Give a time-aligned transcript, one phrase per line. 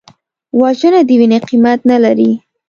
[0.59, 2.31] وژنه د وینې قیمت نه لري